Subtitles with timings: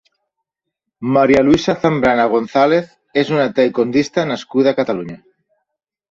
[1.17, 2.87] María Luisa Zambrana González
[3.23, 5.19] és una taekwondista nascuda a Catalunya.